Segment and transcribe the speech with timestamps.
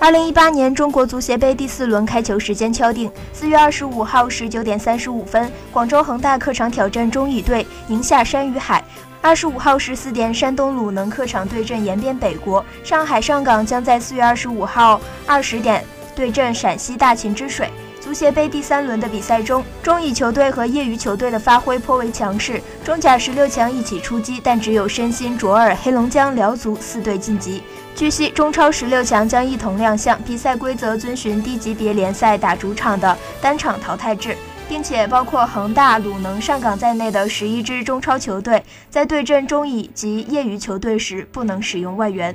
[0.00, 8.82] 二零一八年中国足协杯第四轮开球时间敲定，四月二十五号十九点三十五分，广州恒大客场挑战中乙队宁夏山与海；
[9.20, 15.84] 二十五号十四点，山东鲁能客场对阵延边北国；上海上港将在四月二十五号二十点
[16.16, 17.68] 对阵陕西大秦之水。
[18.00, 27.62] 足协杯第三轮的比赛中，中乙球队和业余球队的发挥颇为强势，中甲十六强一起出击，但只有申鑫、卓尔、黑龙江辽足四队晋级。
[27.94, 34.34] 据悉，中超十六强将一同亮相，比赛规则遵循低级别联赛打主场的单场淘汰制，
[34.66, 42.34] 并且包括恒大、鲁能、上港在内的十一支中超球队在对阵中乙及业余球队时不能使用外援。